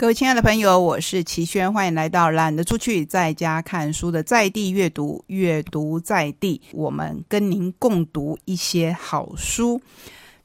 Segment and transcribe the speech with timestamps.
[0.00, 9.80] 各位亲爱的朋友，我是齐轩，欢迎来到懒得出去在家看书的在地阅读，阅读在地，我们跟您共读一些好书。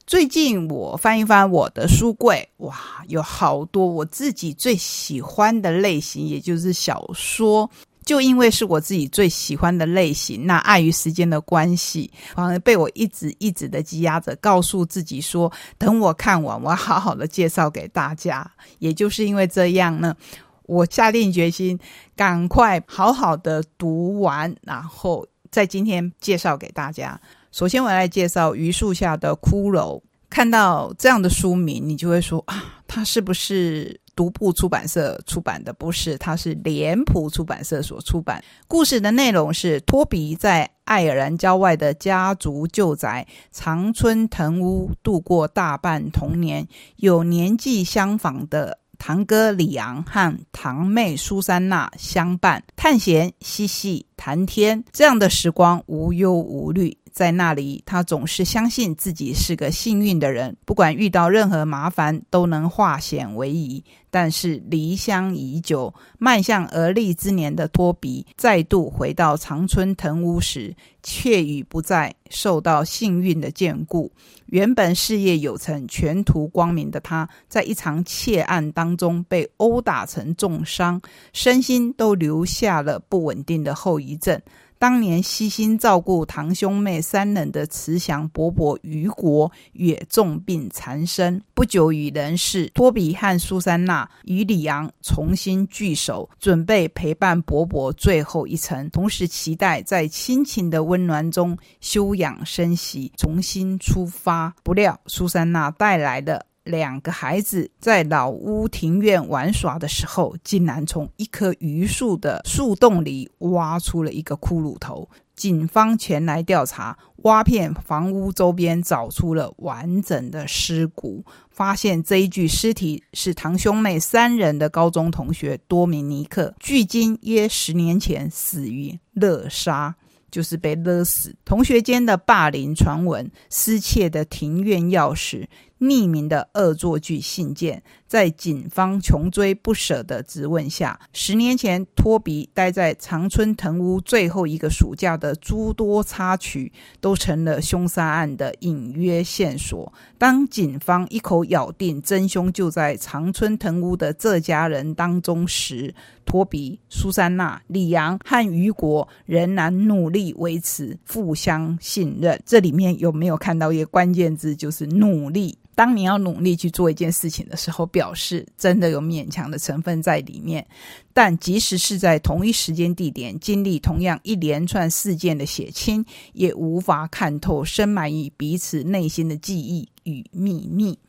[0.07, 7.70] 最近我翻一翻我的书柜，哇，有好多我自己最喜欢的类型，也就是小说。
[8.05, 18.50] 就因为是我自己最喜欢的类型，那碍于时间的关系，反而被我一直一直的积压着，告诉自己说，等我看完，我要好好的介绍给大家。
[18.79, 20.15] 也就是因为这样呢，
[20.63, 21.79] 我下定决心，
[22.15, 27.20] 赶快好好的读完，然后在今天介绍给大家。
[27.51, 30.00] 首先，我来介绍《榆树下的骷髅》。
[30.29, 34.02] 看到这样的书名，你就会说啊，它是不是？
[34.16, 38.44] 独步出版社出版的不是，它是脸谱出版社所出版。
[38.67, 56.98] 故事的内容是托比在爱尔兰郊外的家族旧宅长春藤屋度过大半童年，有年纪相仿的堂哥李昂和堂妹苏珊娜相伴探险、嬉戏、谈天，这样的时光无忧无虑。
[57.14, 63.83] 在那里，他总是相信自己是个幸运的人，不管遇到任何麻烦都能化险为夷。
[64.09, 74.11] 但是离乡已久，迈向而立之年的托比再度回到长春藤屋时，却已不再受到幸运的眷顾。
[74.48, 84.39] 原本事业有成、前途光明的他，在一场窃案当中被殴打成重伤，身心都留下了不稳定的后遗症。
[84.84, 92.70] 当年悉心照顾堂兄妹三人的慈祥伯伯于国也重病缠身，不久于人世。
[92.73, 104.54] 托比和苏珊娜与里昂重新聚首，准备陪伴伯伯最后一程，同时期待在亲情的温暖中休养生息，重新出发。
[104.64, 106.45] 不料苏珊娜带来的。
[106.64, 115.09] 两个孩子在老屋庭院玩耍的时候，竟然从一棵榆树的树洞里挖出了一个骷髅头。
[115.36, 129.95] 警方前来调查，挖遍房屋周边，找出了完整的尸骨，发现这一具尸体是堂兄妹三人的高中同学多米尼克，距今约十年前死于勒杀。
[130.31, 131.35] 就是被勒死。
[131.45, 135.45] 同学间的霸凌传闻，失窃的庭院钥匙，
[135.83, 137.83] 匿名的恶作剧信件，
[138.13, 149.91] 在警方穷追不舍的质问下，十年前托比待在长春藤屋最后一个暑假的诸多插曲，都成了凶杀案的隐约线索。
[150.19, 162.40] 当警方一口咬定真凶就在长春藤屋的这家人当中时，托比、苏珊娜、李阳和于国仍然努力维持互相信任。
[162.45, 164.56] 这里面有没有看到一个关键字？
[164.56, 165.57] 就是努力。
[165.75, 170.67] 当你要努力去做一件事情的时候，表表示真的有勉强的成分在里面。
[171.13, 176.03] 但即使是在同一时间地点经历同样一连串事件的血亲，
[176.33, 180.99] 也无法看透深埋于彼此内心的记忆与秘密。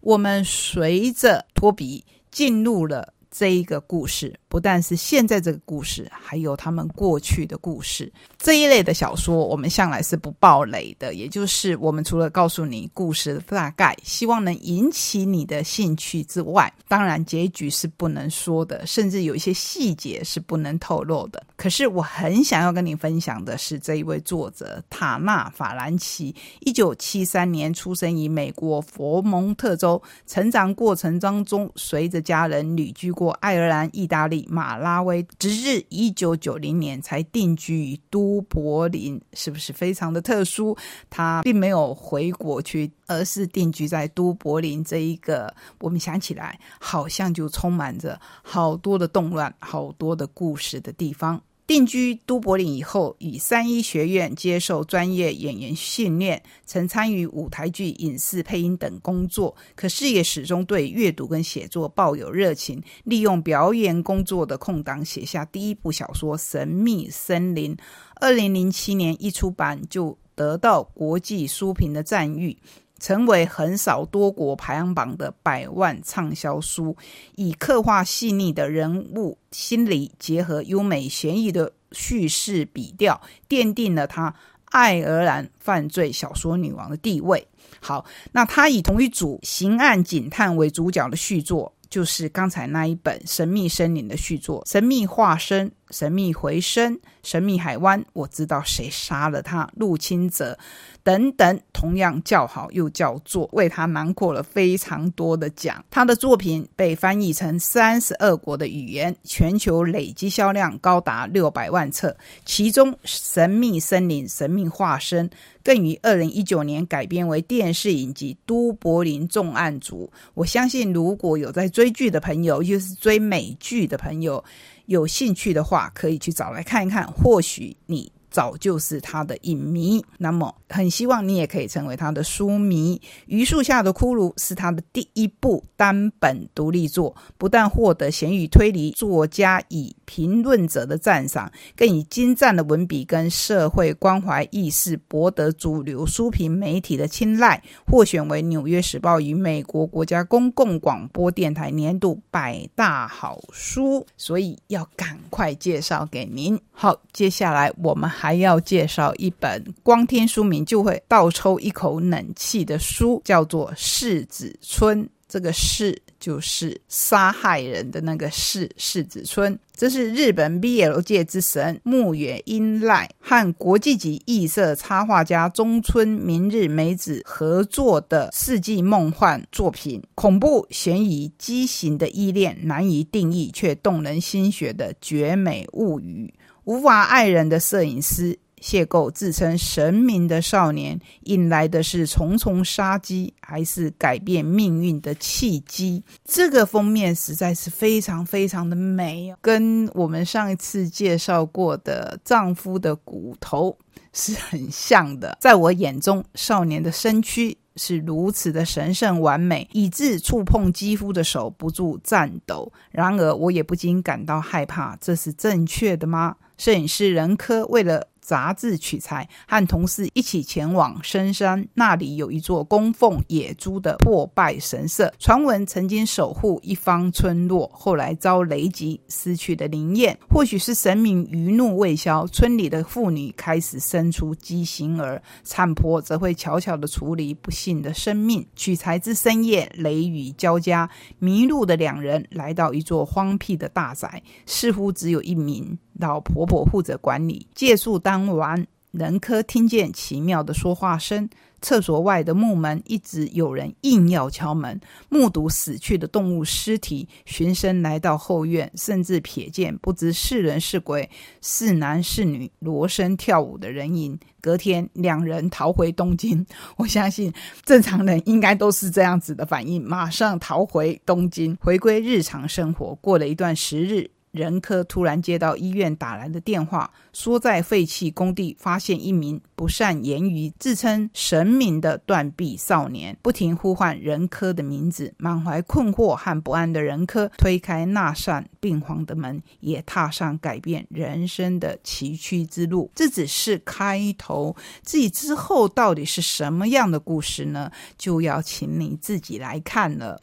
[0.00, 3.14] 我们随着托比进入了。
[3.30, 8.10] 这一个故事不但是现在这个故事，还有他们过去的故事。
[8.38, 21.44] 这一类的小说，我们向来是不爆雷的，也就是我们除了告诉你故事的大概，希望能引起你的兴趣之外，当然结局是不能说的，甚至有一些细节是不能透露的。
[21.56, 33.12] 可是我很想要跟你分享的是，这一位作者塔纳法兰奇，一九七三年出生于美国佛蒙特州，成长过程当中随着家人旅居。
[33.18, 40.76] 过爱尔兰、意大利、马拉维，直至一九九零年才定居于都柏林，是不是非常的特殊？
[41.08, 51.40] 他并没有回国去，而是定居在都柏林这一个，我们想起来好像就充满着好多的动乱、好多的故事的地方。
[51.68, 59.54] 定居都柏林以后，以三一学院接受专业演员训练，曾参与舞台剧、影视配音等工作。
[59.76, 67.76] 可是也始终对阅读跟写作抱有热情，利用表演工作的空档写下第一部小说《神秘森林》。
[68.14, 72.56] 二零零七年一出版，就得到国际书评的赞誉。
[72.98, 76.96] 成为横扫多国排行榜的百万畅销书，
[77.36, 84.34] 以刻画细腻的人物心理，结合优美悬疑的叙事笔调，奠定了他
[84.66, 87.46] 爱尔兰犯罪小说女王的地位。
[87.80, 91.72] 好，那他以同一组刑案警探为主角的续作。
[91.90, 95.68] 就是刚才那一本《神秘森林》的续作，《神秘化身》。
[95.90, 100.58] 神秘回声、神秘海湾，我知道谁杀了他，入侵者
[101.02, 105.82] 等等，同样叫好又叫座，为他囊括了非常多的奖。
[105.88, 112.14] 他的作品被翻译成三十二国的语言，全球累计销量高达六百万册。
[112.44, 115.26] 其中，《神秘森林》《神秘化身》
[115.68, 120.10] 更于二零一九年改编为电视影集《都柏林重案组》。
[120.32, 124.42] 我相信，如果有在追剧的朋友，就是追美剧的朋友。
[124.86, 128.10] 有兴趣的话，可以去找来看一看，或许你。
[128.30, 133.00] 早就是他的影迷，那么很希望你也可以成为他的书迷。
[133.26, 156.60] 《榆树下的骷髅》是他的第一部单本独立作，不但获得咸鱼推理作家与评论者的赞赏，更以精湛的文笔跟社会关怀意识博得主流书评媒体的青睐，获选为《纽约时报》与美国国家公共广播电台年度百大好书，所以要赶快介绍给您。
[156.72, 158.17] 好，接下来我们。
[158.20, 165.04] 还要介绍一本光听书名就会倒抽一口冷气的书，叫做《柿子村》。
[165.28, 168.68] 这个“柿”就是杀害人的那个“柿”。
[168.76, 169.56] 柿子村。
[169.76, 186.34] 这是日本 BL 界之神木原英赖和国际级异色插画家中村明日美子合作的世纪梦幻作品，恐怖、悬疑、畸形的依恋，难以定义却动人心弦的绝美物语。
[186.68, 196.04] 无法爱人的摄影师邂逅自称神明的少年，引来的是重重杀机，还是改变命运的契机？
[196.26, 203.74] 这个封面实在是非常非常的美，跟我们上一次介绍过的丈夫的骨头
[204.12, 205.38] 是很像的。
[205.40, 212.70] 在我眼中，少年的身躯是如此的神圣完美，以致触碰肌肤的手不住颤抖。
[212.90, 216.36] 然而，我也不禁感到害怕，这是正确的吗？
[216.58, 230.18] 摄影师任科为了杂志取材，和同事一起前往深山，那里有一座供奉野猪的破败神社，传闻曾经守护一方村落，后来遭雷击，失去的灵验。
[230.28, 238.46] 或许是神明余怒未消，村里的妇女开始生出畸形儿，产婆则会悄悄地处理不幸的生命。
[238.54, 245.78] 取材之深夜，雷雨交加，迷路的两人来到一座荒僻的大宅，似乎只有一名。
[245.98, 247.46] 老婆婆负责管理。
[247.54, 251.28] 借宿当晚，仁科听见奇妙的说话声。
[251.60, 254.80] 厕所外的木门一直有人硬要敲门。
[255.08, 261.10] 目睹死去的动物尸体，循声来到后院，甚至瞥见不知是人是鬼、
[261.42, 264.16] 是男是女罗身跳舞的人影。
[264.40, 266.46] 隔天，两人逃回东京。
[266.76, 267.32] 我相信
[267.64, 272.94] 正常人应该都是这样子的反应，马上逃回东京，回归日常生活。
[273.00, 274.08] 过了一段时日。
[274.38, 285.12] 仁科突然接到医院打来的电话，说在废弃工地发现一名不善言语、自称神明的断臂少年，不停呼唤仁科的名字。
[285.18, 292.88] 满怀困惑和不安的仁科推开那扇病房的门，也踏上改变人生的崎岖之路。
[292.94, 297.72] 这只是开头，自己之后到底是什么样的故事呢？
[297.98, 300.22] 就要请你自己来看了。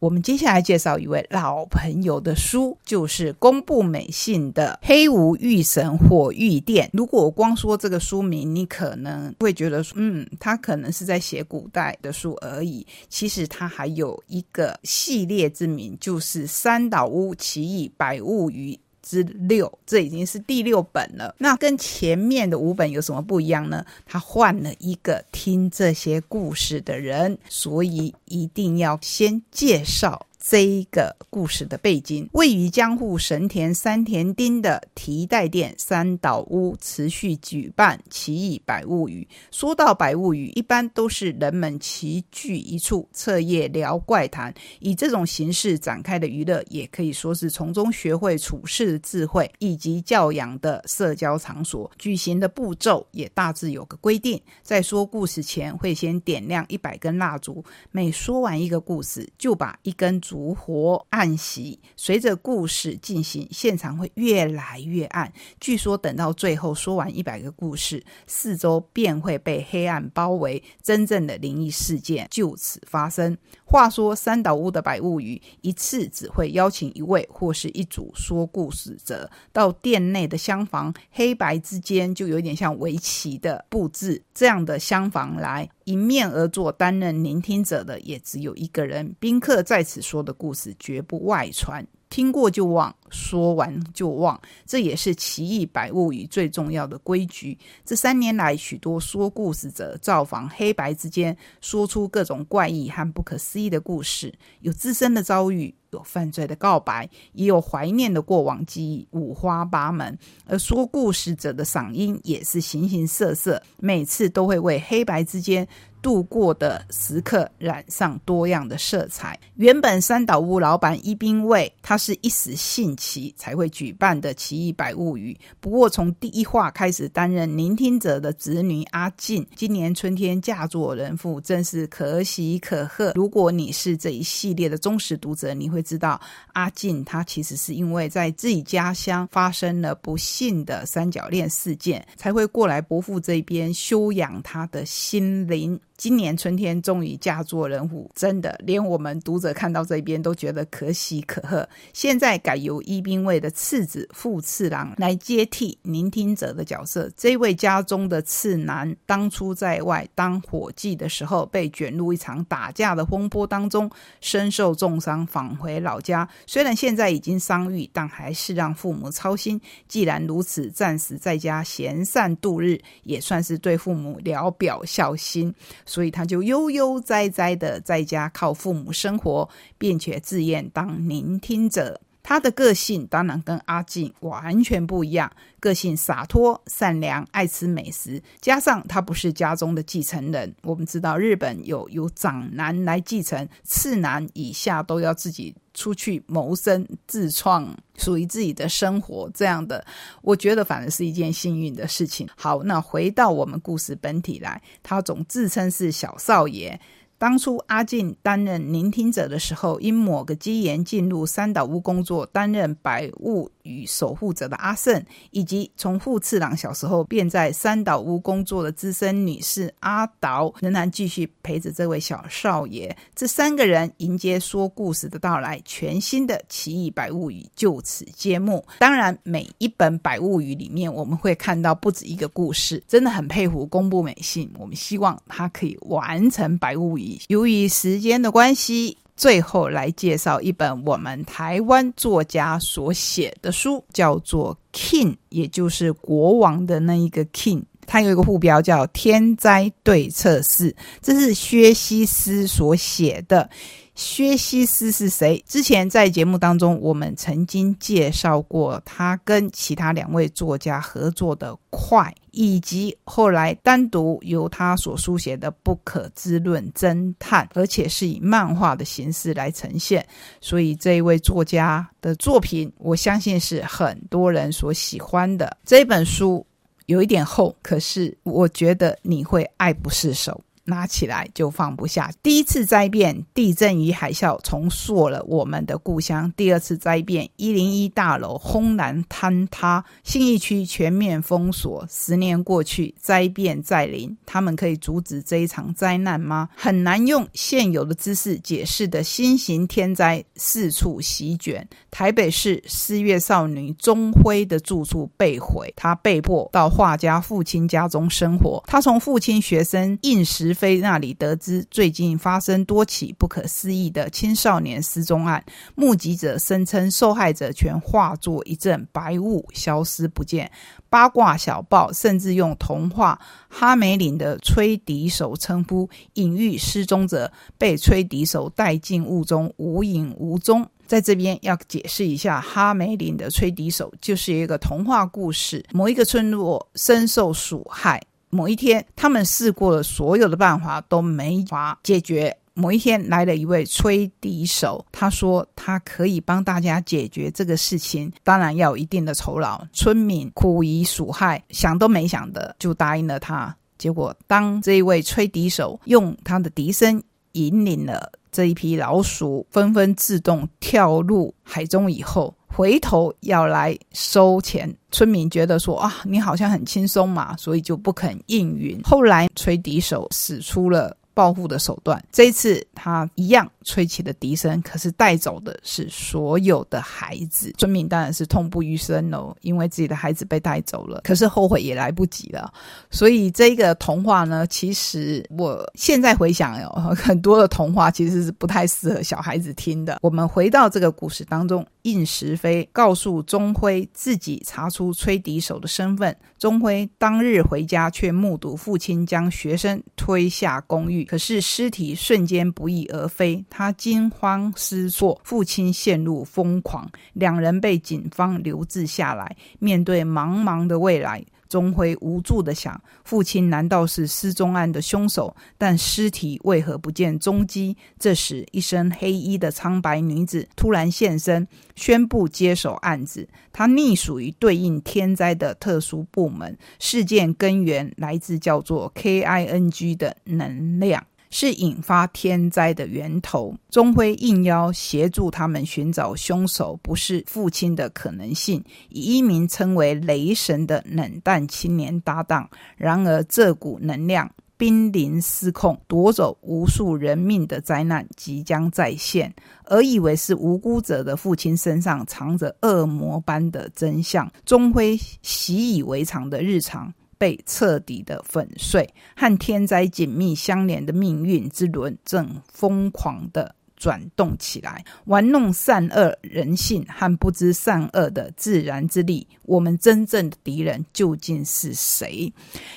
[0.00, 6.86] 我们接下来介绍一位老朋友的书，就是公布美信的《黑无御神火玉殿》。
[6.94, 12.86] 如果我光说这个书名，你可能会觉得，嗯，他可能是在写古代的书而已。
[13.10, 18.72] 其实他还有一个系列之名，就是《三岛屋奇异百物语》。
[19.10, 21.34] 之六，这已经是第六本了。
[21.38, 23.84] 那跟前面的五本有什么不一样呢？
[24.06, 30.28] 他换了一个听这些故事的人，所以一定要先介绍。
[30.40, 39.28] 这一个故事的背景，位于江户神田三田町的提袋店三岛屋持续举办奇异百物语。
[39.50, 51.88] 说到百物语，一般都是人们齐聚一处彻夜聊怪谈，以这种形式展开的娱乐，也可以说是从中学会处事智慧以及教养的社交场所。
[51.98, 60.18] 举行的步骤也大致有个规定：在说故事前，会先点亮一百根蜡烛，每说完一个故事，就把一根。
[60.30, 65.32] 烛火暗熄，随着故事进行，现场会越来越暗。
[65.58, 73.36] 据说等到最后说完一百个故事，四周便会被黑暗包围，真正的灵异事件就此发生。
[73.64, 85.68] 话说三岛屋的百物语，一次只会邀请一位或是一组说故事者到店内的厢房，黑白之间就有点像围棋的布置这样的厢房来。
[85.84, 89.16] 迎面而坐，担任聆听者的也只有一个人。
[89.18, 90.19] 宾客在此说。
[90.22, 91.86] 的故事绝不外传。
[92.08, 97.56] 听过就忘，说完就忘，这也是《奇异百物语》最重要的规矩。
[97.84, 105.72] 这三年来，许多说故事者造访黑白之间，说出各种怪异和不可思议的故事，有自身的遭遇。
[105.92, 110.16] 有犯罪的告白，也有怀念的过往记忆，五花八门。
[110.46, 115.66] 而说故事者的嗓音也是形形色色，每次都会为黑白之间。
[116.02, 119.38] 度过的时刻染上多样的色彩。
[119.56, 125.38] 原本三岛屋老板伊兵卫，他是一时兴起才会举办的奇异百物语。
[125.60, 133.12] 不过从第一话开始担任聆听者的子女阿静，今年春天嫁作人妇，真是可喜可贺。
[133.14, 136.20] 如果你是这一系列的忠实读者，你会知道
[136.54, 145.78] 阿静他其实是因为在自己家乡发生了不幸的三角恋事件，才会过来伯父这边修养他的心灵。
[146.00, 151.68] 今年春天终于嫁作人妇，真的连我们读者看到这边都觉得可喜可贺。
[151.92, 157.10] 现在改由一兵卫的次子副次郎来接替聆听者的角色。
[157.18, 163.90] 这位家中的次男当初在外当伙计的时候，被卷入一场打架的风波当中，
[164.22, 166.26] 身受重伤，返回老家。
[166.46, 169.60] 虽然现在已经伤愈，但还是让父母操心。
[169.86, 175.54] 既然如此，暂时在家闲散度日，也算是对父母聊表孝心。
[175.90, 182.00] 所以他就悠悠哉哉的在家靠父母生活，并且自愿当聆听者。
[182.22, 190.54] 他的个性当然跟阿静完全不一样，个性洒脱、善良、爱吃美食，加上他不是家中的继承人。
[190.62, 199.30] 我们知道日本有由长男来继承，次男以下都要自己出去谋生、自创属于自己的生活。
[199.34, 199.84] 这样的，
[200.22, 202.28] 我觉得反而是一件幸运的事情。
[202.36, 206.78] 好，那回到我们故事本体来，他总自称是小少爷。
[207.20, 222.94] 当初阿进担任聆听者的时候，因某个机缘进入三岛屋工作，担任百物与守护者的阿胜，以及从富次郎小时候便在三岛屋工作的资深女士阿岛，仍然继续陪着这位小少爷。
[223.14, 228.64] 这三个人迎接说故事的到来，全新的奇异百物语就此揭幕。
[228.78, 234.50] 当然，每一本百物语里面，我们会看到不止一个故事，真的很佩服公部美信。
[234.58, 237.18] 我们希望他可以完成百物语。
[237.28, 247.64] 由于时间的关系，最后来介绍一本我们台湾作家所写的书，叫做《King》，也就是国王的那一个 King。
[247.90, 250.70] 它有一个副标叫《天灾对策室》，
[251.02, 253.50] 这是薛西斯所写的。
[253.96, 255.44] 薛西斯是谁？
[255.44, 270.06] 之前在节目当中，我们曾经介绍过他跟其他两位作家合作的《快》，以及后来单独由他所书写的《不可知论侦探》，而且是以漫画的形式来呈现。
[270.40, 275.54] 所以这一位作家的作品，我相信是很多人所喜欢的。
[275.66, 276.46] 这本书
[276.90, 280.42] 有一点厚，可是我觉得你会爱不释手。
[280.70, 282.10] 拿起来就放不下。
[282.22, 291.84] 第一次灾变，地震与海啸重塑了我们的故乡；第二次灾变，一零一大楼轰然坍塌，信义区全面封锁。
[291.90, 296.48] 十年过去，灾变再临，他们可以阻止这一场灾难吗？
[296.54, 301.68] 很难用现有的知识解释的新型天灾四处席卷。
[301.90, 308.62] 台北市四月少女钟辉的住处被毁，她被迫到画家父亲家中生活。
[308.68, 310.56] 她从父亲学生应时。
[310.60, 315.42] 飞那里得知，最近发生多起不可思议的青少年失踪案，
[315.74, 320.52] 目击者声称受害者全化作一阵白雾消失不见。
[320.90, 330.68] 八卦小报甚至用童话哈梅林的吹笛手称呼，隐喻失踪者被吹笛手带进雾中无影无踪。
[330.86, 338.02] 在这边要解释一下，哈梅林的吹笛手就是一个童话故事，某一个村落深受鼠害。
[338.30, 342.36] 某一天，他们试过了所有的办法都没法解决。
[342.54, 349.64] 某一天，来了一位吹笛手，他说他可以帮大家解决这个事情，当然要有一定的酬劳。
[349.72, 353.54] 村民苦于鼠害，想都没想的就答应了他。
[353.78, 362.34] 结果，当这一位吹笛手用他的笛声引领了这一批老鼠，纷纷自动跳入海中以后。
[362.52, 368.78] 回头要来收钱，村民觉得说啊，你好像很轻松嘛，所以就不肯应允。
[368.82, 370.94] 后来吹笛手使出了。
[371.20, 372.02] 报复的手段。
[372.10, 377.52] 这一次他一样吹起了笛声，可是带走的是所有的孩子。
[377.58, 382.50] 村民当然是痛不欲生喽，因为自己的孩子被带走了，可是后悔也来不及了。
[382.90, 389.98] 所以这个童话呢，其实我现在回想哦，很多的童话其实是不太适合小孩子听的。
[390.00, 391.66] 我们回到这个故事当中。
[391.84, 396.14] 应时飞告诉钟辉自己查出吹笛手的身份。
[396.38, 403.44] 钟辉当日回家，却目睹父亲将学生推下公寓，可是尸体瞬间不翼而飞。
[403.50, 411.20] 他惊慌失措，父亲陷入疯狂，两人被警方留置下来，面对茫茫的未来。
[411.50, 415.34] 钟辉无助的想：父亲难道是失踪案的凶手？
[415.58, 417.76] 但尸体为何不见踪迹？
[417.98, 423.28] 这时，一身黑衣的苍白女子突然现身，宣布接手案子。
[423.52, 431.04] 她隶属于对应天灾的特殊部门，事件根源来自叫做 KING 的能量。
[431.30, 433.54] 是引发天灾的源头。
[433.70, 438.62] 钟辉应邀协助他们寻找凶手，不是父亲的可能性。
[438.88, 442.48] 以一名称为雷神的冷淡青年搭档。
[442.76, 449.32] 然而，这股能量濒临失控，夺走无数人命的灾难即将再现。
[449.64, 454.30] 而以为是无辜者的父亲身上藏着恶魔般的真相。
[454.44, 456.92] 钟辉习以为常的日常。
[457.20, 469.26] 被彻底的粉碎，和天灾紧密相连的命运之轮正疯狂的转动起来，玩弄善恶人性和不知善恶的自然之力。
[469.42, 472.32] 我们真正的敌人究竟是谁？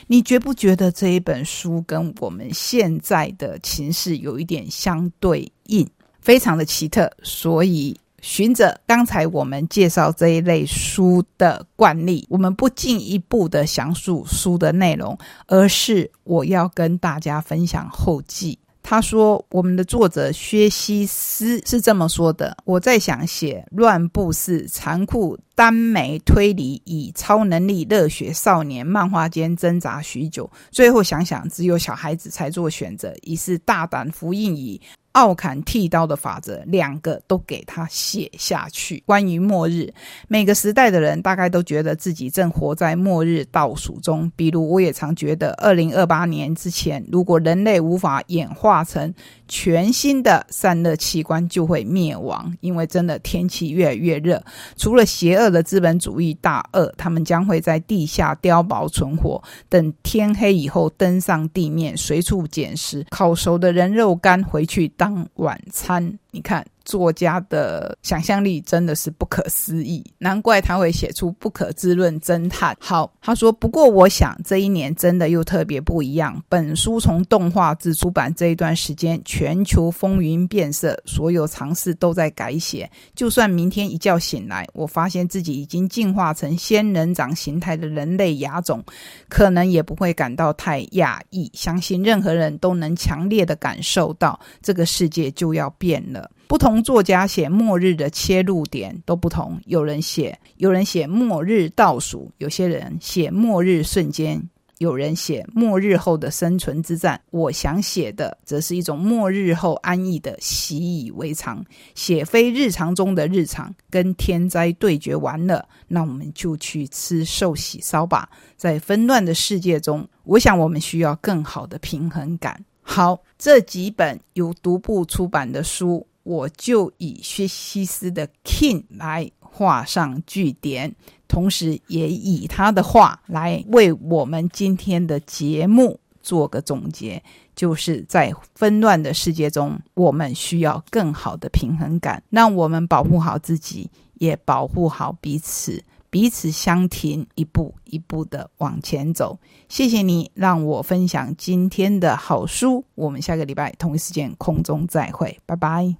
[0.07, 7.09] 你觉不觉得这一本书跟我们现在的情势有一点相对应，非常的奇特？
[7.23, 7.97] 所以。
[8.23, 15.15] 循着刚才我们介绍这一类书的惯例，我们不进一步的详述书的内容，
[15.45, 18.57] 而是我要跟大家分享后记。
[18.81, 34.81] 他说：“我们的作者薛西斯是这么说的：我在想写乱步式残酷耽美推理，以超能力热血少年漫画间挣扎许久，最后想想只有小孩子才做选择，于是大胆复印以。”
[35.13, 39.01] 奥坎剃刀的法则，两个都给他写下去。
[39.05, 39.93] 关于末日，
[40.27, 44.31] 每个时代的人大概都觉得自己正活在末日倒数中。
[44.35, 49.13] 比如，我也常觉得，二零二八年之前，如果人类无法演化成
[49.47, 52.51] 全新的散热器官，就会灭亡。
[52.61, 54.43] 因为真的天气越来越热，
[54.77, 64.91] 除了邪恶的资本主义大鳄，他们将会在地下碉堡存活，等天黑以后登上地面，随处捡食烤熟的人肉干回去。
[65.03, 66.65] 当晚餐，你看。
[66.85, 72.75] 作家的想象力真的是不可思议，难怪他会写出不可知论侦探。
[72.77, 76.43] 好，他说，不过我想这一年真的又特别不一样。
[76.49, 82.91] 本书从动画至出版这一段时间，全球风云变色，所有尝试都在改写。
[83.15, 88.83] 就算明天一觉醒来，我发现自己已经进化成仙人掌形态的人类亚种，
[89.29, 91.49] 可能也不会感到太讶异。
[91.53, 96.22] 相信任何人都能强烈的感受到，这个世界就要变了。
[96.47, 107.19] 不同作家写末日的切入点都不同，有人写有人写末日倒数，有些人写末日瞬间，有人写末日后的生存之战。
[107.31, 111.63] 我想写的则是一种末日后安逸的习以为常，
[111.95, 113.73] 写非日常中的日常。
[113.89, 118.29] 跟天灾对决完了，那我们就去吃寿喜烧吧。
[118.55, 122.63] 在纷乱的世界中，我想我们需要更好的平衡感。
[122.81, 126.05] 好，这几本由独步出版的书。
[126.23, 130.95] 我就以薛西斯的 King 来画上句点，
[131.27, 137.21] 同时也以他的话来为我们今天的节目做个总结。
[137.55, 145.83] 就是在纷乱的世界中，我们需要更好的平衡感，让我们保护好自己，也保护好彼此。
[146.09, 149.37] 彼此相挺，一步一步的往前走。
[149.67, 152.85] 谢谢你让我分享今天的好书。
[152.93, 155.91] 我们下个礼拜同一时间空中再会，拜拜。